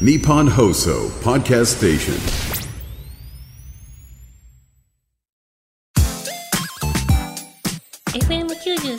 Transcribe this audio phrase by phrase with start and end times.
[0.00, 2.14] Nippon Hoso Podcast Station.
[8.12, 8.98] 93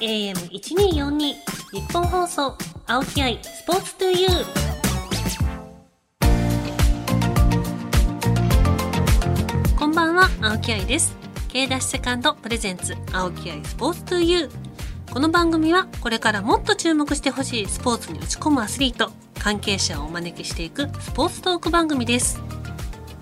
[0.00, 2.56] AM1242 日本放送
[2.86, 4.46] 青木愛スポーツトゥユー
[9.78, 11.14] こんばんは青木愛です。
[11.48, 14.50] K ダッシュセカンドプレゼンツ青木愛スポーツトゥユー
[15.12, 22.40] この番組はこれからもっと注目してほしいスポーツに打ち込むアスリート関係者をお招きしていくスポーツトーク番組です。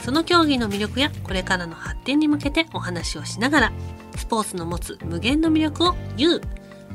[0.04, 3.72] その競技の魅力やこれからの発展に向けてお話をしながら
[4.16, 6.40] スポーツの持つ無限の魅力を YOU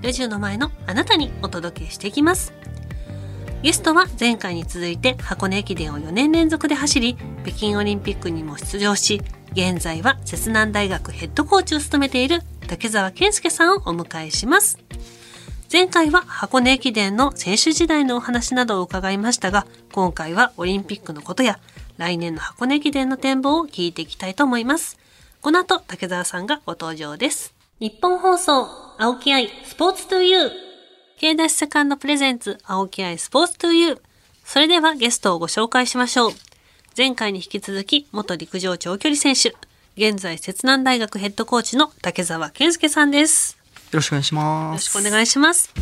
[0.02, 2.54] ラジオの前のあなたにお届けしていきます。
[3.62, 7.16] ゲストは前回に続いて箱根駅伝を4年連続で走り
[7.46, 9.22] 北京オリンピックにも出場し
[9.54, 14.80] 現在は摂南大学ヘッドコーチを務めている竹澤健介さんをお迎えします。
[15.74, 21.60] 前回は箱根駅伝の選手時代のお話などを伺いましたが今回はオリンピックのことや
[21.98, 25.00] 来年の箱根駅伝の展望を聞いていきたいと思います。
[25.42, 27.56] この後竹澤さんがご登場です。
[27.80, 28.68] 日本放送
[29.00, 30.52] 青木愛スポーツトゥユー。
[31.18, 34.02] K ダッシュセカンドプレゼンツ青木愛スポーツトゥユー。
[34.46, 36.32] それではゲストをご紹介しましょう。
[36.96, 39.56] 前回に引き続き元陸上長距離選手
[39.98, 43.63] 現在摂南大学ヘッドコーチの竹澤健介さんです。
[43.98, 44.88] ろしくお願いします。
[44.88, 45.74] よろしくお願いします。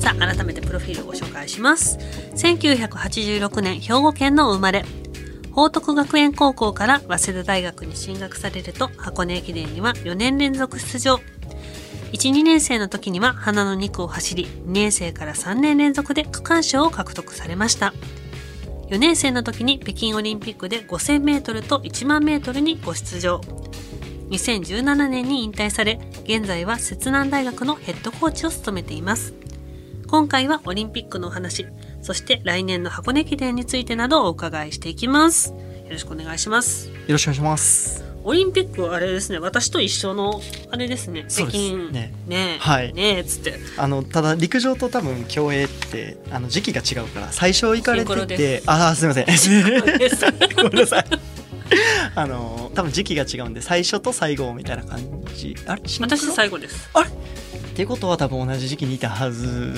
[0.00, 1.98] さあ、改めてプロフィールをご紹介します。
[2.36, 4.84] 1986年、兵庫県の生まれ。
[5.52, 11.20] 報徳学園高校から早稲田大学に進学されると、箱根駅伝には4年連続出場。
[12.12, 17.92] 1、2年生の時には花の2区を走り、2年生から3年連続で区間賞を獲得されました。
[18.88, 23.40] 4年生の時に北京オリンピックで5000メートルと1万メートルにご出場。
[24.30, 29.34] 2017年に引退され現在は摂南大学のヘッドコーチを務めています。
[30.06, 31.66] 今回はオリンピックのお話
[32.00, 35.50] そして来年の箱根駅伝についてなどをお伺いしていきます。
[35.50, 36.88] よろしくお願いします。
[36.88, 38.04] よろしくお願いします。
[38.24, 41.88] オリンピックあれですね私と一緒のあれですね北京。
[41.90, 42.58] ねねえ。
[42.58, 42.92] はい。
[42.92, 43.54] ねつって。
[43.78, 49.26] あのただ陸上と多分競泳ってあの時期が違うから最初行かれてでてああすみません。
[50.56, 51.27] ごめんなさい。
[52.14, 55.00] あの多分時期が違うんで最初と最後みたいな感
[55.36, 55.56] じ。
[55.66, 55.82] あれ？
[56.00, 56.88] 私最後です。
[56.98, 59.72] っていうことは多分同じ時期にいたはず。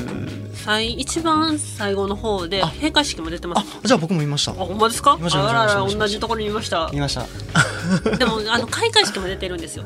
[0.65, 3.67] 最一番最後の方であ閉会式も出てます。
[3.83, 4.53] あじゃあ僕もいました。
[4.53, 5.19] あほんまですか？
[5.21, 6.91] あらら同じところにいました。
[6.93, 7.27] いました。
[8.17, 9.85] でもあの開会式も出てるんですよ。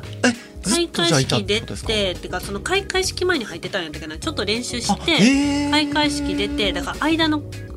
[0.63, 2.39] 開会式出てってか？
[2.39, 4.17] その開会式前に入ってたんやったっけな？
[4.17, 5.71] ちょっと練習しあて、えー。
[5.71, 7.74] 開会式出てだから間の期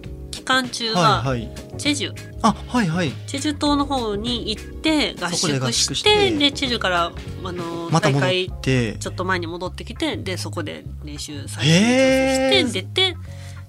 [0.48, 1.50] 間中ははいはい。
[1.76, 3.12] チェジュ、あはいはい。
[3.26, 6.31] チェジュ島の方に行って合宿して。
[6.31, 7.12] でチェジュから
[7.44, 12.62] あのまた戻ちょっと前に戻ってきてでそこで練習最初へー。
[12.64, 13.16] にして出て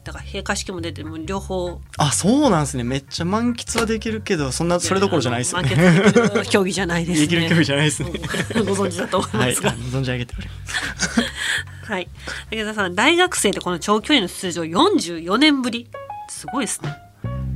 [0.06, 1.82] だから閉会式も出てもう両方。
[1.98, 2.86] あそうなんですね。
[2.86, 7.28] めっちゃ満喫はできるけどそんなそれどころじゃないですよね満喫 できる競技じゃないですね。
[7.28, 8.12] できる競技じゃないですね。
[8.12, 8.18] ご
[8.74, 11.22] 存知だと思いはいますが、存じ上げております。
[11.92, 12.08] はい。
[12.52, 15.90] 武田さん、大学生でこの長距離の出場44年ぶり。
[16.30, 16.96] すごいですね。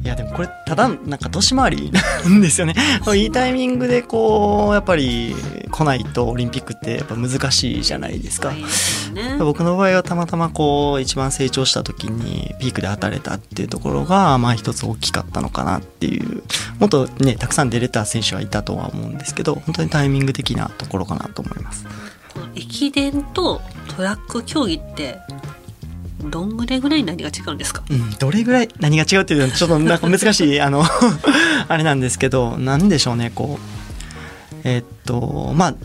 [0.04, 1.90] いやでもこれただなんか年回り？
[1.90, 2.74] なんですよね。
[3.16, 5.34] いいタイミングでこうやっぱり
[5.72, 9.38] 来ないとオリンピックってやっぱ難しいじゃないですか、ね。
[9.40, 16.44] 僕の場合はたまたまこう一番成長した時にピークで当たれたっていうところがまあ一つ大きかったのかなっていう。
[16.80, 21.86] もっとねたくさん出れた選手はいたとは思うんですけど本当にタイミング的なところかなと思います。
[22.56, 23.62] 駅伝と
[23.96, 25.20] トラック競技って、
[26.30, 27.84] どんぐらいぐらい何が違うんですか？
[27.90, 30.84] うん、どれぐらい何が違うっていうのはちょっとなんか難しい あの
[31.68, 34.56] あれなんですけど何でしょうねこう。
[34.66, 35.76] えっとまあ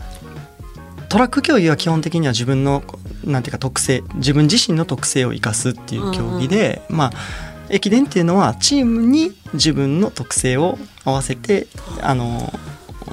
[1.09, 2.83] トラック競技は基本的には自分の
[3.23, 7.11] なんていうか特性自分自身の特性を生かすっていう競技で、まあ
[7.71, 11.67] 駅伝っていうのはチームに自分の特性を合わせて
[12.01, 12.51] あの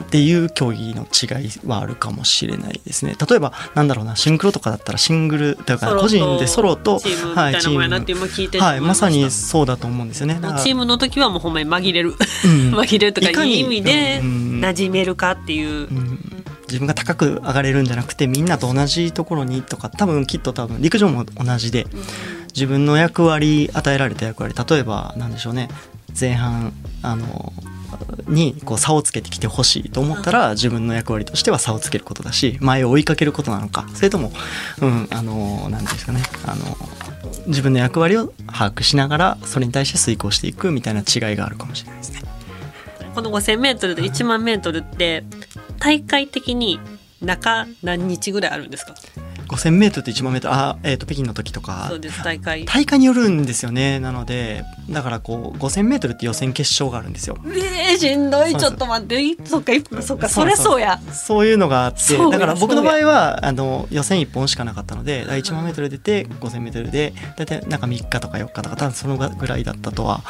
[0.00, 3.14] っていう競技の違いはあるかもしれないですね。
[3.28, 10.40] 例えばなんだろうなシンクロとかだったらシングルというか個人でソロとチームみたいなもんやなって今聞いててはい、まさにそうだと思うんですよね。
[10.62, 12.10] チームの時はもうほんまに紛れる。
[12.10, 12.75] うん。
[12.75, 14.60] 紛れるとかいいい意味でうん。
[14.60, 15.69] 馴染めるかっていう。
[15.69, 16.19] うん。
[16.69, 21.87] 自分が高く上がれるんじゃなくてみんなと同じところにとか多分きっと多分陸上も同じで
[22.49, 25.69] 自分の役割与えられた役割例えばなんでしょうね。
[26.19, 26.72] 前半
[27.02, 27.52] あの
[28.28, 33.87] にこう差をつけてきてほしいと思ったら自分の役割としては差をつけることだし前を追いかけることなのか。
[33.94, 34.32] それとも
[34.81, 36.22] うんあのなんていうんですかね。
[36.46, 36.64] あの
[37.46, 42.22] 自分の役割を把握しながらそれに対して遂行していくみたいな違いがあるかもしれないですね。
[43.14, 45.25] この 5000m と1万 m って
[45.78, 46.78] 大会的に
[47.22, 48.94] 中何日ぐらいあるんですか？
[49.48, 51.87] 5000m と1万 m あ、えー、と北京の時とか。
[51.88, 52.64] そうです大会。
[52.64, 54.00] 大会によるんですよね。
[54.00, 57.38] なのでだからこう 5000m って予選決勝があるんですよ。
[57.46, 58.56] えー、しんどい。
[58.56, 59.16] ちょっと待って。
[59.44, 59.72] そっか
[60.02, 61.00] そっかそりゃそうや。
[61.12, 70.22] そういうのがあってだから僕の場合はあの予選1本しかなかったので1万 m 出て 5000m で大体なんか3日とか4日とか多分そのぐらいだったとは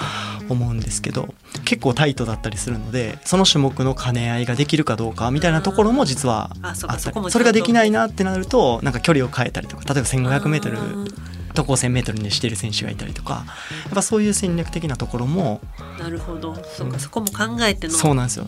[0.49, 1.35] 思うんですけど
[1.65, 11.09] 結構タイトだったりするのでその種目の兼ね合いができるかどうかみたいなところも実はあったりそれができないなってなるとなんか距離を変えたりとか例えば 1500m うん
[11.55, 13.45] とこ 1000m にしてる選手がいたりとか
[13.85, 15.61] やっぱそういう戦略的なところも
[15.99, 16.57] なるほど。
[16.65, 18.47] そうかそこも考えてのそうなんですよ。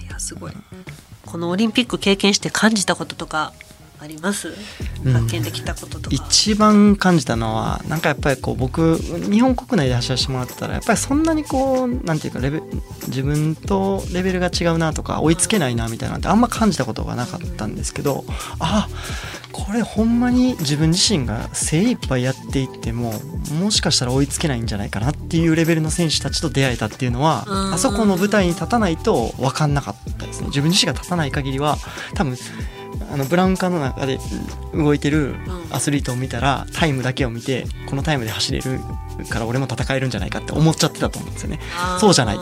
[0.00, 0.52] いやすごい。
[1.26, 3.52] このオリンピック経験して感じたこととか
[4.00, 4.52] あります？
[5.04, 5.12] うん。
[5.12, 12.60] 発見できたこととか、一番感じたのはなんかやっぱりこう僕日本国内で走らせてもらってたらやっぱりそんなにこうなんていうかレベ
[13.06, 18.24] 自分とレベルが違うなとか追いつけないなみたいなんてあんま感じたことがなかったんですけど
[18.58, 18.88] あ
[19.52, 23.12] これほんまに自分自身が精一杯やっていっても
[23.60, 27.74] もしかしたら追いつけないんじゃないかなっていうレベルの選手たちと出会えたっていうのはうん。
[27.74, 30.46] あそこの舞台に立たないと分かんなかったですね。
[30.48, 31.76] 自分自身が立たない限りは
[32.14, 32.36] 多分
[33.12, 34.18] あのブラウン管の中で
[34.74, 35.34] 動いてる
[35.70, 38.80] アスリートを見たらタイムだけを見てこのタイムで走れる
[39.28, 41.60] から俺も戦えるんじゃないかって思っちゃってたと思うんですよね。
[41.98, 42.38] そうじゃない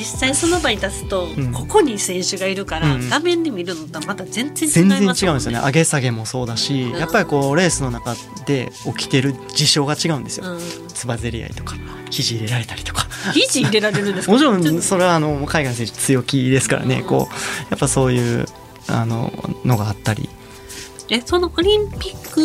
[0.00, 1.52] 実際その場に立つと、ん。
[1.52, 3.10] ここに選手がいるから、うん。
[3.10, 5.58] 画面で見るのとはまた全然違い全然違うんですよね。
[5.58, 6.92] 上げ下げもそうだしん。
[6.92, 8.14] やっぱりこうレースの中
[8.46, 10.50] で起きてる事象が違うんですよ。
[10.50, 11.76] うん、つばぜり合いとか
[12.10, 13.06] 肘入れられたりとか。
[13.34, 14.32] 肘入れられるんですか？
[14.32, 17.02] もちろんそれはあの海外の選手強気ですからね。
[17.06, 17.34] こう
[17.70, 18.46] やっぱそういう
[18.86, 19.30] あの
[19.66, 22.40] のがあったり、とえそのオリンピック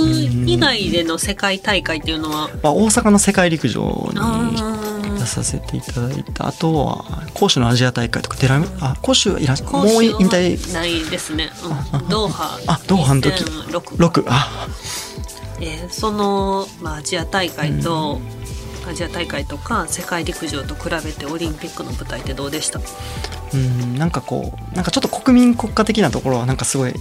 [0.50, 4.52] 以外での世界大会っていうのは、まあ、大阪の世界陸上にあ
[5.26, 6.48] 出させていただいた。
[6.48, 10.74] あとは甲州のアジア大会とかデラメあ甲州はいらっしゃーもう引退。
[10.74, 11.52] ないですね、
[11.94, 12.60] うん、ドーハ。
[12.68, 13.44] あドーハの時。
[13.44, 14.68] 2006 6あ。
[15.62, 18.20] えーその、まあ、アジア大会と、
[18.90, 22.80] アジア大会とか世界陸上と比べてオリンピックの舞台ってどうでした？
[23.54, 26.94] うんなんかこうなんかちょっと国民国家的なところはなんかすごい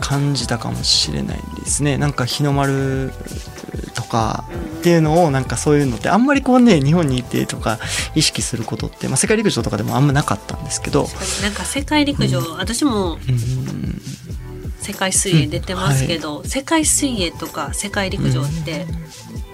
[0.00, 1.98] 感じたかもしれないですね。
[1.98, 3.12] なんか日の丸
[3.94, 4.44] とか
[4.80, 7.78] っていうのをなんかそういうのってあんまりこうね日本にいてとか
[8.14, 11.08] 意識することって、まあ、世界陸上とかでもあんまなかったんですけど、
[11.42, 14.00] なんか世界陸上、私もうん、
[14.80, 18.86] 世界水泳出てますけど、世界水泳とか世界陸上って、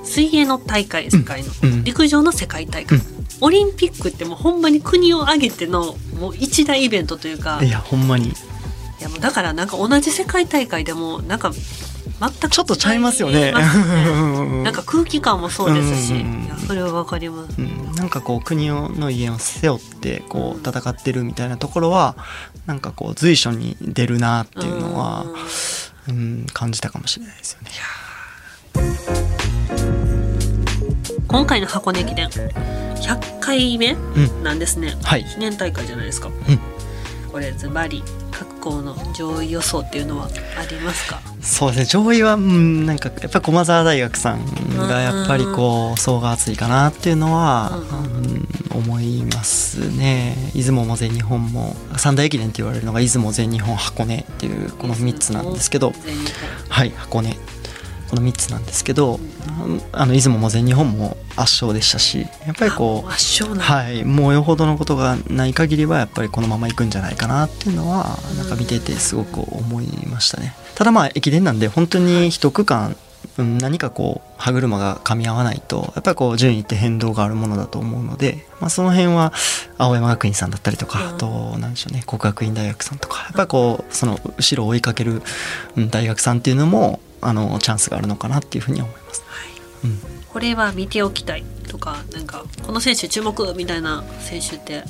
[0.02, 1.84] 水泳の大会世界の、うん。
[1.84, 3.05] 陸上の世界大会、うん。
[3.40, 7.61] オリンピックってもうほんまに国を挙げてのもう一大イベントというか。
[7.62, 8.31] いやほんまに。
[8.31, 8.32] い
[9.02, 11.52] やもうだからなんか同じ世界大会でもなんか
[12.20, 13.52] 全くちょっとちゃいますよね。
[14.62, 16.25] なんか空気感もそうですし、
[16.67, 17.55] それはわかります。
[17.58, 22.17] うん、なんかこう国の威厳を背負ってこう戦ってるみたいなところは
[22.67, 25.25] なんかこう随所に出るなっていうのは、
[26.08, 27.70] うん、感じたかもしれないですよね。
[31.26, 34.43] 今回の箱根駅伝100回目うん。
[34.43, 35.25] なんですね、はい。
[35.25, 36.28] 記念大会じゃないですか、
[37.32, 41.30] これズバリ各校の上位予想っていうのはありますか？
[41.42, 44.44] そうですね上位は、うん、なんかやっぱり駒澤大学さん
[44.76, 47.81] がやっぱりこう層が厚いかなっていうのは、
[48.14, 48.40] うん
[48.72, 50.37] 思いますね。
[50.54, 55.92] 出雲も全日本も三大駅伝って言われるのが出雲全日本箱根っていうこの3つなんですけど。
[56.69, 57.37] はい箱根。
[58.10, 59.20] この3つなんですけど
[59.92, 70.55] あの出雲も全日本も圧勝でしたしやっぱりこうあ圧勝はい、もうよほどのことがない限りはやっぱりこのままいくんじゃないかなっていうのはなんか見ててすごく思いましたね。
[70.74, 72.96] ただまあ駅伝なんで本当に一区間
[73.41, 79.32] うん何かこう歯車が噛み合わないとやっぱりこう順位って変動があるものだと思うので、まあ、その辺は
[79.79, 81.15] 青山学院さんだったりとかうん。
[81.17, 85.23] あとなんでしょうね国学院大学さんとかやっぱりこうその後ろを追いかける
[85.77, 89.25] うん大学さんっていうのもあのチャンスがあるのかなっていうふうには思います。
[89.85, 89.99] うん。
[90.29, 94.85] これは見ておきたいとかなんかこの選手注目みたいな選手って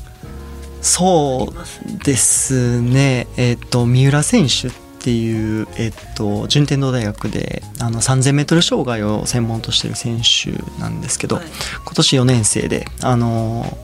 [0.82, 13.78] そうですね、えっと三浦選手っていう、えっと順天堂大学であの 3000m 障害を専門としてる選手なんですけど、はい今年4年生であの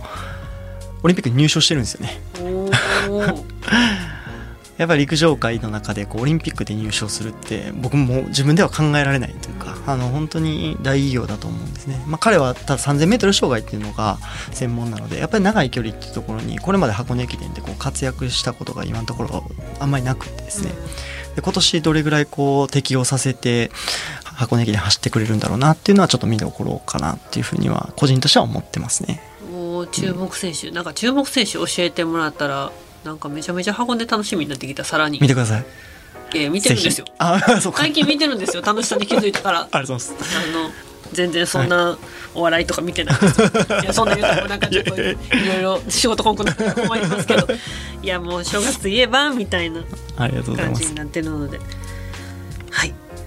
[1.03, 2.21] オリンピックに入賞してるんですよね。
[4.79, 14.19] やっぱり陸上界の中でこうオリンピックで入賞するって僕も自分では考えられないというかあの本当に大偉業だと思うんですね、まあ、彼はただ 3000m 障害っていうのが
[14.53, 19.45] 専門なのでやっぱり長い距離っていうところにこれまで箱根駅伝でこう活躍したことが今のところ
[19.81, 20.73] あんまりなくてですね、
[21.35, 23.71] で今年どれぐらいこう適応させて
[24.25, 29.23] 箱根駅伝走ってくれるんだろうなっていうのはちょっと見どころかなっていうふうには個人としては思ってますね。
[29.93, 32.73] 注目選手、なんか注目選手教えてもらったら
[33.05, 35.19] なんかめちゃめちゃ箱根楽しみになってきたさらに。
[35.21, 35.67] 見てください。
[36.35, 37.07] いや見てるんですよ。
[37.19, 37.81] あ そうか。
[37.81, 39.61] 最近見てるんですよ楽しさに気づいたから。
[39.71, 40.37] ありがとうございます。
[40.37, 40.71] あの
[41.13, 41.97] 全然そんな
[42.35, 43.41] お笑いとか見てないです。
[43.41, 43.49] よ、
[43.83, 47.47] い、やそんな言うともなんかちょっといろいろ仕事こんくな困りますけど。
[48.03, 49.83] いやもう正月言えばみたいな
[50.17, 51.59] 感じになってるので。
[51.59, 51.67] はい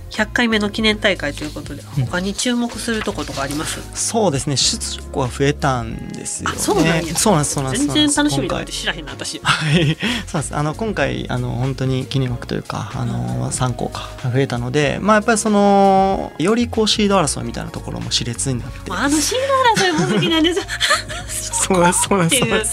[0.09, 4.57] 100回目の記念大会ということで他に注目するとことかあります、そうですね。
[4.57, 6.55] 出力は増えたんですよね。
[6.57, 7.15] あそうなんや。
[7.15, 9.39] そうなんですそうなんです全然楽しみだ今回って知らへんな私。
[9.43, 9.97] はい、
[10.27, 10.55] そうです。
[10.55, 18.91] あの今回あの本当に記念枠というかあの3校か増えたので、まあやっぱりそのよりこうシード争いみたいなところも熾烈になって。
[18.91, 19.37] あのシー
[19.75, 20.59] ド争いも好きなんです。
[20.59, 20.65] よ
[21.69, 22.65] そうそうなんっていう。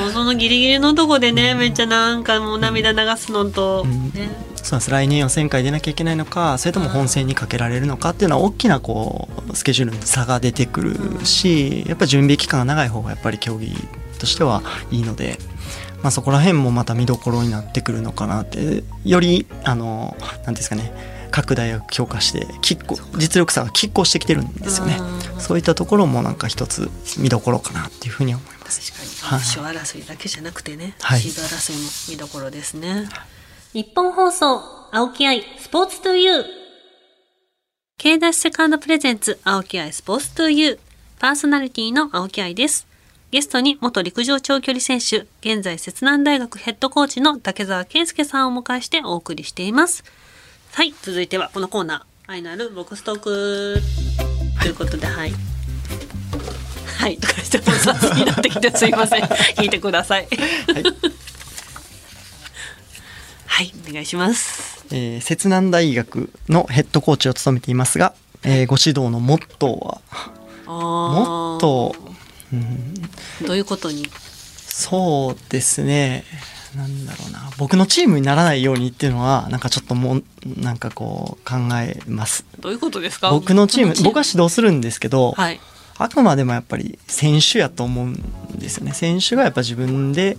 [0.00, 4.90] もうそのギリギリのとこでねめっちゃなんかもう涙流すのと、んねそうなんです。
[4.90, 13.72] 来年予選会出なきゃいけないのか、それとも本戦にかけられるのかっていうのは大きなこうスケジュールに差が出てくるし、やっぱり準備期間が長い方がやっぱり競技
[14.18, 15.38] としてはいいので。
[16.00, 20.92] まあ、そこら辺もまた見どころになってくるのかなってよりあのなんていうんですかね
[21.30, 33.08] 各大学強化して拮抗実力差が拮抗してきてるんですよねうんそういったところもなんか一つ見どころかなっていうふうに思います確かにはい争いだけじゃなくてね、はいシード争いも見どころですね。
[33.74, 36.44] 日本放送、青木愛、スポーツトゥユー。
[37.98, 40.78] K ダッシュセカンドプレゼンツ、青木愛、スポーツトゥユー。
[41.18, 42.86] パーソナリティの青木愛です。
[43.30, 50.02] ゲストに元陸上長距離選手、現在摂南大学ヘッドコーチの竹澤健介さんをお迎えしてお送りしています。
[50.78, 53.82] はい、続いてはこのコーナー、愛のあるボックストーク。
[54.62, 55.32] ということで、はい。
[56.98, 59.24] はい、とかしても雑になってきてすいません。
[59.24, 60.28] 聞いてください。
[60.28, 60.34] は
[60.78, 60.84] い。
[63.46, 64.86] はい、お願いします。
[64.92, 70.72] えー摂南大学のヘッドコーチを務めていますが、えーご指導のモットーは？
[70.72, 71.96] もっと
[73.48, 74.08] どういうことに？
[74.64, 76.24] そうですね
[76.76, 77.50] なんだろうな。
[77.58, 80.24] 僕のチームにならないようにっていうのはなんかちょっともう
[80.56, 82.44] なんかこう考えます。
[82.60, 83.30] どういうことですか？
[83.30, 85.60] 僕のチーム僕はは指導するんですけど、はい。
[86.00, 88.14] あくまでもやっぱり選手やと思うん
[88.56, 88.92] ですよね。
[88.92, 90.36] 選手がやっぱ自分で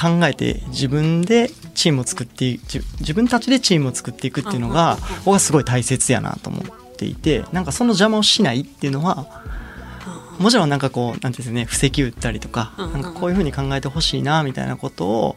[0.00, 9.44] 考えて自分でチームを作ってい自自分たちでチームを作っていくっていうのが僕はすごい大切やなと思っていてなんかその邪魔をしないっていうのは
[10.38, 15.36] もちろんなんかこうなんていうんですかね布石打ったりとかなんかこういうふうに考えてほしいなみたいなことを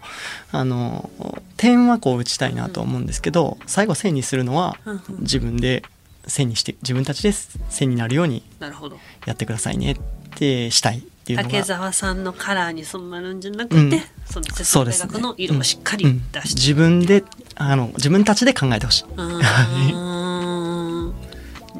[0.51, 1.10] あの
[1.58, 4.77] 点はこう打ちたいなと思うんですけど最後線にするのは
[5.20, 5.84] 自分で
[6.27, 8.98] 線にして自分たちで線になるようになるほど。
[9.25, 9.98] やってくださいねっ
[10.36, 11.50] てしたいっていうのが。
[11.50, 13.91] 竹澤さんのカラーに染まるんじゃなくて、うん。
[14.25, 15.10] その摂そうですね。
[15.10, 16.31] 南大学の色をしっかりうん。
[16.31, 16.62] 出して。
[16.62, 17.24] 自分で
[17.55, 19.05] あの自分たちで考えてほしい、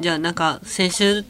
[0.00, 1.24] じゃあなんか先週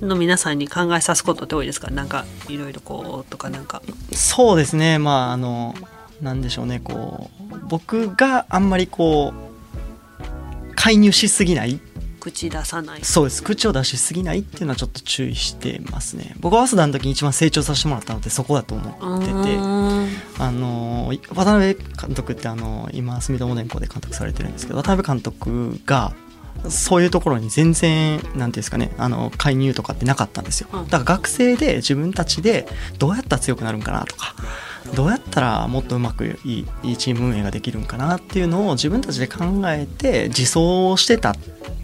[0.00, 1.90] の皆さんに考えさすことって多いですか？
[1.90, 3.82] なんかいろいろこうとかなんか。
[4.12, 4.98] そうですね。
[4.98, 5.74] まああの
[6.20, 6.80] なんでしょうね。
[6.80, 11.80] こう僕があんまりこう介入しすぎない。
[12.20, 13.04] 口出さない。
[13.04, 13.42] そうです。
[13.42, 16.34] 口を出しすぎないっていうのはちょっと注意してますね。
[16.40, 19.32] 僕は早稲田の時に一番成長させてもらったのってそこだと思ってて。
[20.40, 26.14] あの渡辺監督ってあの今住友電工で監督されてるんですけど渡辺監督が
[26.68, 30.68] そういうところに全然なんていうんですかねあの介入とかってなかったんですよ。
[30.72, 30.84] うん。
[30.84, 34.34] だから学生で自分たちでどうやったら強くなるんかなとか
[34.94, 41.34] どうやったらもっとうまくいいいいチーム運営ができるんかなっていうのを自分たちで考えて自走してた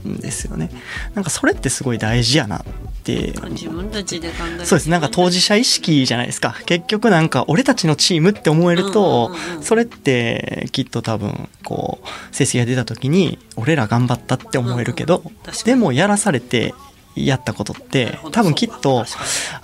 [0.07, 0.71] んですよね。
[1.14, 2.62] なんかそれってすごい大事やなっ
[3.04, 3.32] て。
[3.50, 4.64] 自分たちで考えて。
[4.64, 4.90] そうです。
[4.90, 6.56] なんか当事者意識じゃないですか。
[6.66, 9.62] 結局なんか俺たちのチームって思えるとうんうんうんうん。
[9.62, 15.34] それってきっと多分こう成績が出た時に俺ら頑張ったって思えるけどうんうん
[15.64, 16.75] でもやらされて
[17.16, 19.04] やったことって多分きっと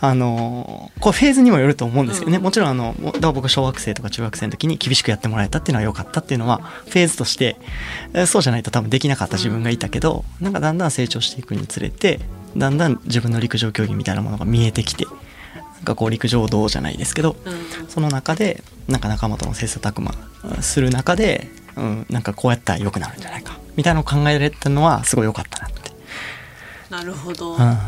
[0.01, 7.57] あのこうフェーズにもよると思うんですけどね、うんもちろんあのもだから僕小学生とか中学生の時に厳しくやってもらえたっていうのは良かったっていうのはフェーズとして
[8.15, 12.21] えーそうじゃないと多分できなかった自分がいたけど、なんかだんだん成長していくにつれて
[12.57, 17.89] だんだん自分の陸上競技みたいなものが見えてきてなんかこう陸上道じゃないですけどにうん。
[17.89, 20.13] その中でなんか仲間との切磋琢磨
[20.63, 25.91] する中で、うん、なんかこうやったら良くなるんじゃないかみたいなのを考えられたのはすごい良かったなって。
[26.91, 27.79] なるほど、うん。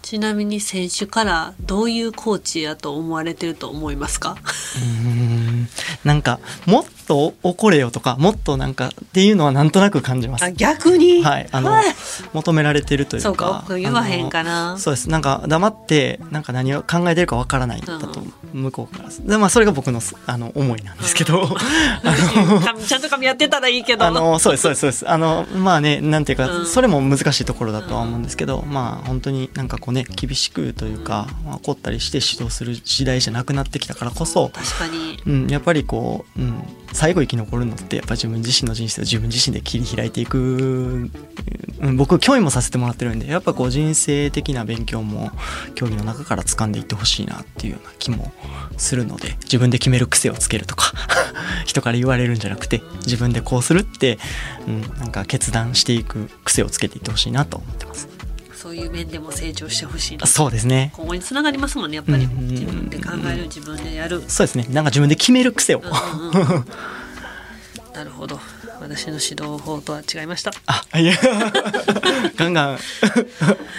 [0.00, 4.36] ちなみに選手からどういうコーチやと思われてると思いますか？
[4.76, 5.68] うーん。
[6.04, 10.44] なんかもっと怒れよとかもっとなんかっていうのはなんとなく感じます。
[10.44, 11.22] あ逆に？
[11.22, 11.94] はいあのはい。
[12.34, 13.28] 求められてるというか。
[13.28, 14.76] そうか僕言わへんかな。
[14.78, 15.08] そうです。
[15.08, 18.20] なんか黙ってなんか何を考えてるかわからないんだと、
[18.52, 19.26] 向こうからす。
[19.26, 24.04] でまあそれが僕のすあの思いなんですけど、 ちゃんと噛み合ってたらいいけど。
[24.04, 25.08] あのそうですそうですそうです。
[25.08, 26.66] あのまあねなんていうか、うん。
[26.66, 35.22] それも難しいところだとは思うんですけど、まあ本当になんかこうね厳しくというか、まあ、怒ったりして指導する時代じゃなくなってきたからこそ、確かに。
[35.26, 41.10] うん、やっぱりこう、うん、最後生き残るのってやっぱ自分自身の人生を自分自身で切り開いていく、
[41.80, 45.30] うん、僕教員もさせてもらってるんでやっぱこう人生的な勉強も
[45.74, 48.32] 競技の中から掴んでいってほしいなっていうような気も
[48.76, 50.92] するので自分で決める癖をつけるとか
[51.66, 54.18] 人から言われるんじゃなくて自分でこうするって、
[54.66, 58.17] うん、なんか決断していく癖をつけていってほしいなと思ってます。
[58.60, 60.26] そういう面でも成長してほしいな。
[60.26, 60.90] そうですね。
[60.96, 62.24] 今後につながりますもんねやっぱり。
[62.24, 64.20] うんうんうん自分で考える自分でやる。
[64.26, 64.66] そうですね。
[64.70, 66.64] なんか自分で決める癖を、うんうんうん。
[67.94, 68.40] なるほど。
[68.80, 70.50] 私の指導法とは違いました。
[70.66, 71.14] あいや。
[72.34, 72.78] ガンガン。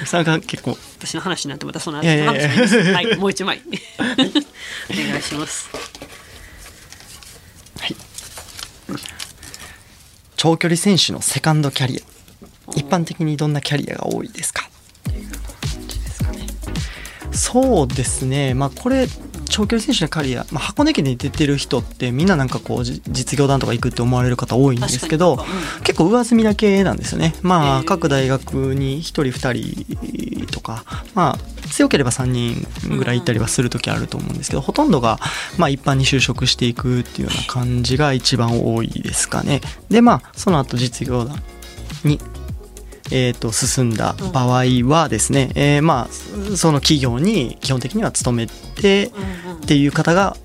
[0.05, 0.77] さんが結構。
[0.97, 2.93] 私の話になってまたその話します。
[2.93, 3.61] はいもう一枚。
[3.99, 5.69] お願いします。
[7.81, 7.95] はい。
[10.37, 12.18] 長距離選手のセカンドキャリア
[12.75, 14.69] 一般的にどんなキャリアが多いですか？
[15.09, 15.39] っていう感
[15.87, 16.47] じですかね
[17.31, 18.53] そうですね。
[18.53, 19.07] まあこれ
[19.51, 25.83] 長距離選手のキャリア、まあ、箱根駅に出てる人ってみんななんかこうじ実業団とか行くって思われる方多いんですけど、うん。
[25.83, 27.33] 結構上積みだけなんですよね。
[27.41, 30.85] まあ各大学に1人2人とか
[31.15, 31.37] まあ
[31.69, 35.17] 強ければ3人ぐらい行ったりはする時あると思うんですけど、ほとんどが
[35.57, 39.61] まあ一般に就職していくっていうような感じが一番多いですかね。
[39.89, 41.41] でまあその後実業団
[42.03, 42.19] に
[43.11, 49.11] えー、と進んだ場合はですね、えーまあその企業に基本的には勤めて
[49.45, 50.35] うんうんっていう方が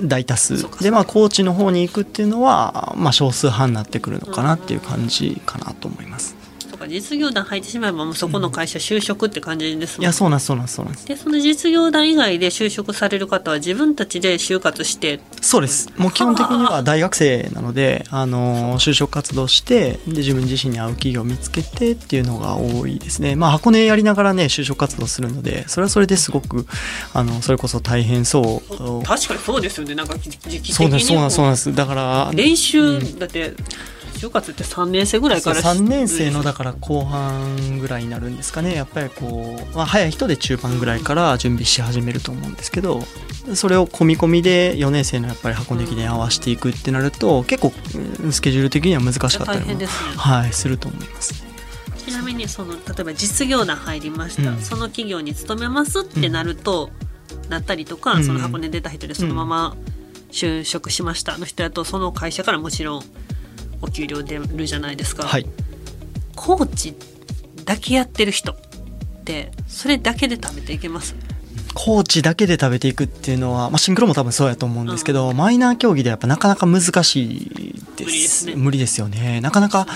[0.00, 6.39] 大多数そうかでまあコーチの方に行くっていうのは、まあ、少数派になってくるのかなっていう感じかなと思います。
[6.90, 11.06] 実業団入ってしまえばもうそこの会社就職って感じですもんいやそうなんですそうなんそうなんです。
[11.06, 15.20] でその実業団以外で就職される方は自分たちで就活して。
[15.40, 15.90] そうです。
[15.96, 23.36] もう基本的には大学生なので、あの就職活動してで自分自身に合う企業を見つけてっていうのが多いですね。
[23.36, 26.66] まあ箱根やりながらね就職活動するのでそれはそれですごく
[27.14, 29.02] あのそれこそ大変そう。
[29.04, 29.94] 確かにそうですよね。
[29.94, 31.74] なんか時期的にそうなんですそうなんですそうなんもです。
[31.74, 33.54] だから練習、だって
[34.20, 38.74] 就活って3年生ぐらいから3年生のだから後半ぐらいになるんですかね。
[38.74, 43.02] やっぱりこう、まあ、早い人で中盤ぐらいから準備し始めると思うんですけど
[43.54, 47.72] それを込み込みで4年生のやっぱり箱根駅伝に合わせていくってなると結構
[48.22, 50.16] うんスケジュール的には難しかった大りも、変ですね。
[50.16, 51.34] はい、すると思います。
[51.44, 51.50] ね。
[52.06, 54.58] ちなみにその例えば実業団入りました、うん。
[54.58, 56.90] その企業に勤めますってなると、
[57.48, 58.24] なったりとか、うん。
[58.24, 59.76] その箱根出た人でそのまま
[60.32, 61.36] 就職しました。
[61.38, 63.02] の人だとその会社からもちろん
[63.82, 65.46] お給料出るじゃないですか、はい
[66.36, 66.94] コーチ
[67.64, 68.56] だけやってる人っ
[69.24, 71.14] てそれだけで食べていけます？
[71.72, 78.04] コーチだけで食べていくっていうのは、まあ、シンクロも多分そうやと思うんですけど、マイナー競技ではやっぱなかなか難しいです。
[78.04, 78.54] 無理ですね。
[78.56, 79.40] 無理ですよね。
[79.40, 79.86] なかなか、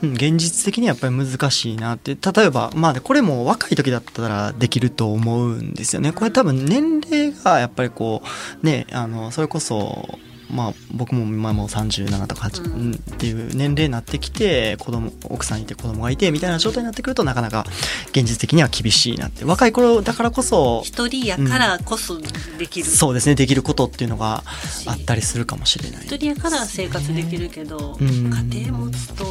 [0.00, 2.14] うん、現実的にやっぱり難しいなって。
[2.14, 6.12] 例えばまあこれも若い時だったらできると思うんですよね。
[6.12, 8.22] これ多分年齢がやっぱりこ
[8.62, 10.18] うねあのそれこそ
[10.54, 12.92] まあ、僕も今もう37とか8、うん。
[12.92, 17.66] っていう年齢になってきて子供奥さんいて子供がいてみたいな状態になってくるとなかなか
[18.10, 19.44] 現実的には厳しいなって。
[19.44, 22.20] 若い頃だからこそ一人やからこそ
[22.58, 24.44] できる、そうですねできることっていうのが
[24.86, 26.06] あったりするかもしれない。
[26.06, 28.08] 一人やから生活できるけど、うん。
[28.30, 29.24] 家庭持つと。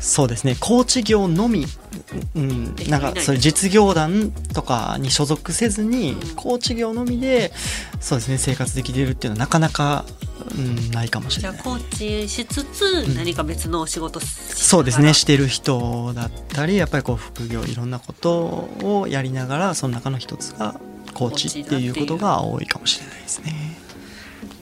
[0.00, 1.66] そうですねコーチ業のみ、
[2.36, 6.36] うん、なんかそういう実業団とかに所属せずにうん。
[6.36, 7.52] コーチ業のみで
[7.98, 10.04] そうですね生活できてるっていうのはなかなか、
[10.50, 11.52] うん、ないかもしれない。
[11.52, 20.80] じゃあコーチしつつ何か別のお仕事しそうですねしてる人だったりやっぱりこう副業いろんなことをやりながらその中の一つが
[21.14, 23.76] コーチっていうことが多いかもしれないですね。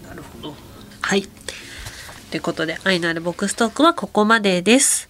[0.09, 0.55] なるほど。
[1.01, 1.23] はい。
[2.31, 5.09] ということで愛のあるボックストークはここまでです。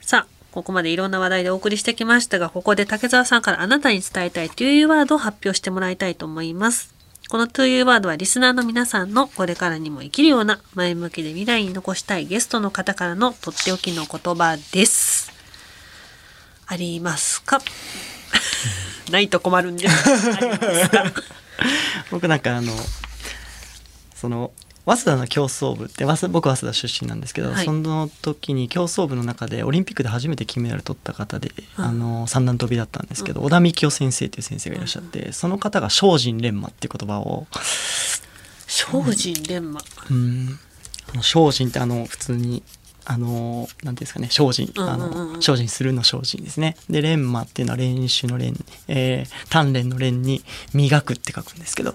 [0.00, 6.94] さあここまでいろんな話題でお送りしてきましたがここで竹澤さんからあなたに伝えたいというワードを発表してもらいたいと思います
[7.28, 15.32] この to you ワードはリスナーの皆さんのこれからにも生きるような前向きで未来に残したいゲストの方からのとっておきの言葉です。
[16.66, 17.60] ありますか？
[19.10, 19.94] ないと困るんです。
[20.36, 21.12] ありますか？
[22.10, 22.72] 僕なんかあの
[24.14, 24.52] その
[24.86, 27.64] 早稲田の競争部って早稲田僕早稲田出身なんですけど、はい。
[27.64, 31.84] その時に競争部の中でオリンピックで初めて金メダル取った方で、うん。
[31.84, 37.46] あの三段跳びだったんですけど、小田幹夫先生という先生がいらっしゃって、その方が精進錬磨っていう言葉を
[38.66, 39.80] 精進錬磨。
[40.10, 40.58] うん。
[41.12, 42.62] あの精進ってあの普通に
[43.06, 45.32] あのなんていうんですかね精進、あうんうんうんうん。
[45.34, 46.76] の精進するの精進ですね。
[46.90, 48.54] で錬磨っていうのは練習の練、
[48.88, 50.42] えー、鍛錬の練に
[50.72, 51.94] 磨くって書くんですけど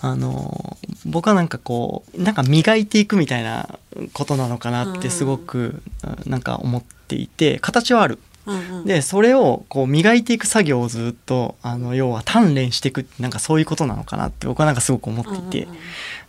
[0.00, 3.78] あの僕はなんかこうなんか磨いていくみたいな
[4.12, 5.82] ことなのかなってすごく、
[6.26, 8.18] なんか思っていて形はある。
[8.46, 8.84] うんうん。
[8.84, 15.82] でそれをこう磨いていく作業をずっとあの要は鍛錬していくってなんかそういうことなのかなって僕はなんかすごく思っていて、うんうんうん。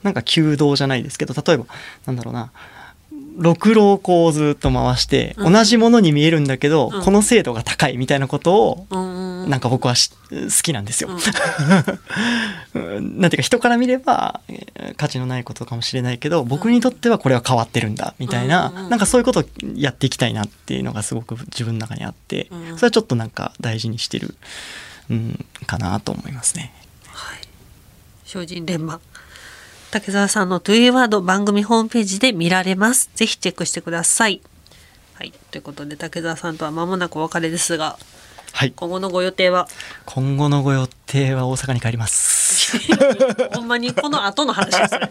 [0.04, 1.66] なんか弓道じゃないですけど例えば
[2.06, 2.52] なんだろうな
[3.38, 11.10] ろくろをこうずっと回してうん同じものに見えるんだけど、うんこの精度が高いみたいなことをなんか僕はし好きなんですよ。
[11.10, 11.18] うん
[12.98, 19.44] うん なんていうか人から見ればえー価値のないことかもしれないけど僕にとってはこれは変わってるんだみたいな、うんうんなんかそういうことを
[19.76, 24.36] やっていきたいなっていうのがすごく自分の中にあって、うんそれはちょっとなんか大事にしてる、
[25.10, 26.74] うん、かなと思いますね。
[27.08, 27.40] はい。
[28.26, 29.00] 精進連磨。
[29.90, 33.10] 竹澤さんのトゥーワード番組ホームページで見られます。
[33.16, 34.42] ぜひチェックしてください。
[35.14, 35.32] はい。
[35.50, 37.98] ということで、竹澤さんとは間もなくお別れですが、
[38.52, 39.68] はい今後のご予定は？
[40.06, 42.78] 今後のご予定は大阪に帰ります。
[43.56, 45.10] ほんまにこの後の話ですね。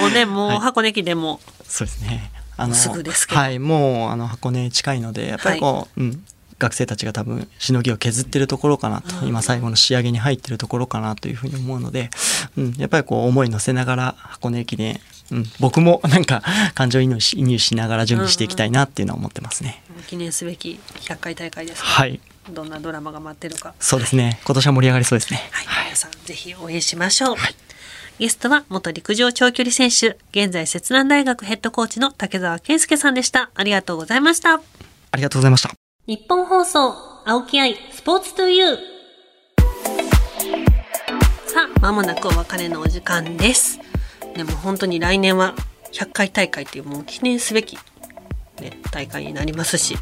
[0.00, 2.32] もうね、もうはい箱根駅伝も、そうですね。
[2.56, 6.24] あもうすぐですけどはい、もうあの箱根近いので、やっぱりこう、うん、
[6.60, 12.10] 学生たちが多分しのぎを削ってるところかなと、うん今最後の仕上げに入ってるところかなというふうに思うので、
[12.56, 14.98] うん、やっぱりこう思い乗せながら箱根駅伝、
[15.30, 16.42] うん、僕もなんか
[16.74, 19.82] 感情移入しながら準備していきたいなっていうのは思ってますね。
[20.06, 21.82] 記念すべき100回大会です。
[21.82, 22.20] はい、
[22.50, 23.74] どんなドラマが待ってるか。
[23.78, 24.40] そうですね。
[24.44, 25.48] 今年は盛り上がりそうですね。
[25.52, 27.36] はい、皆さんぜひ応援しましょう。
[28.18, 33.50] ゲストは元陸上長距離選手、現在摂南大学ヘッドコーチの竹澤健介さんでした。
[33.54, 34.60] ありがとうございました。
[35.12, 35.79] ありがとうございました。
[36.06, 36.94] 日本放送、
[37.26, 38.76] 青木愛、スポーツトゥユー。
[41.46, 43.78] さあ、まもなくお別れのお時間です。
[44.34, 45.54] でも本当に来年は
[45.92, 47.76] 100回大会っていうもう記念すべき、
[48.60, 49.98] ね、大会になりますし、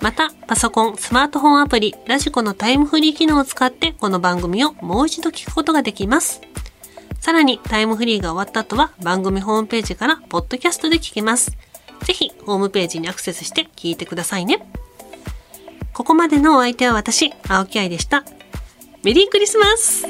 [0.00, 6.40] また、パソコン、スマートフォンアプリ、ラジコのタイムフリー機能を使ってこの番組をもう一度聞くことができます。
[7.20, 11.56] さらにタイムフリーが終わった後は番組ホームページからポッドキャストで聞けます。
[12.04, 14.66] ぜひホームページにアクセスして聞いてくださいね。
[15.92, 18.24] ここまでのお相手は私、青木愛でした。
[19.04, 20.06] メリークリスマス